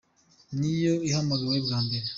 niyo 0.59 0.93
ihamagawe 1.09 1.57
bwa 1.65 1.77
mbere. 1.85 2.07